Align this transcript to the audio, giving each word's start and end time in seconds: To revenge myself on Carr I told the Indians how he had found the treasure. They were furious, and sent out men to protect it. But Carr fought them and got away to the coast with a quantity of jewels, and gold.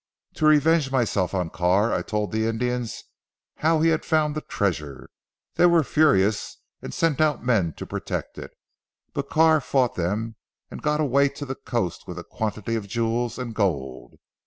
To 0.37 0.47
revenge 0.47 0.91
myself 0.91 1.35
on 1.35 1.51
Carr 1.51 1.93
I 1.93 2.01
told 2.01 2.31
the 2.31 2.47
Indians 2.47 3.03
how 3.57 3.81
he 3.81 3.89
had 3.91 4.03
found 4.03 4.33
the 4.33 4.41
treasure. 4.41 5.11
They 5.57 5.67
were 5.67 5.83
furious, 5.83 6.57
and 6.81 6.91
sent 6.91 7.21
out 7.21 7.43
men 7.45 7.73
to 7.73 7.85
protect 7.85 8.39
it. 8.39 8.49
But 9.13 9.29
Carr 9.29 9.61
fought 9.61 9.93
them 9.93 10.37
and 10.71 10.81
got 10.81 11.01
away 11.01 11.29
to 11.29 11.45
the 11.45 11.53
coast 11.53 12.07
with 12.07 12.17
a 12.17 12.23
quantity 12.23 12.73
of 12.73 12.87
jewels, 12.87 13.37
and 13.37 13.53
gold. 13.53 14.15